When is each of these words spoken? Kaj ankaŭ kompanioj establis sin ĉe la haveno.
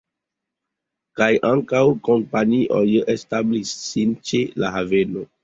Kaj 1.19 1.27
ankaŭ 1.49 1.81
kompanioj 2.07 2.81
establis 3.15 3.75
sin 3.83 4.19
ĉe 4.33 4.43
la 4.65 4.75
haveno. 4.81 5.29